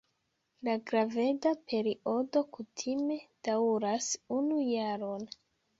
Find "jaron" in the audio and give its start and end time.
4.75-5.33